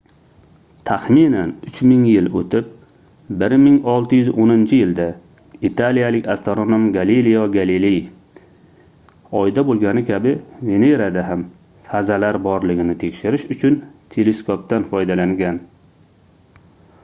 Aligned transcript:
taxminan 0.89 1.49
uch 1.71 1.75
ming 1.89 2.05
yil 2.11 2.29
oʻtib 2.39 2.71
1610-yilda 3.43 5.05
italiyalik 5.69 6.31
astronom 6.35 6.87
galelio 6.95 7.43
galiley 7.57 7.99
oyda 9.43 9.65
boʻlgani 9.69 10.03
kabi 10.09 10.33
venerada 10.73 11.27
ham 11.29 11.45
fazalar 11.93 12.41
borligini 12.49 12.97
tekshirish 13.05 13.47
uchun 13.59 13.79
teleskopdan 14.17 14.89
foydalangan 14.95 15.65